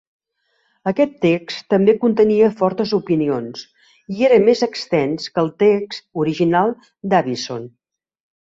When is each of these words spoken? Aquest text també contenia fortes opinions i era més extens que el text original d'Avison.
Aquest 0.91 1.11
text 1.25 1.67
també 1.73 1.93
contenia 2.05 2.47
fortes 2.61 2.95
opinions 2.99 3.63
i 4.15 4.27
era 4.31 4.41
més 4.47 4.65
extens 4.69 5.31
que 5.37 5.43
el 5.45 5.55
text 5.67 6.03
original 6.25 6.77
d'Avison. 7.13 7.73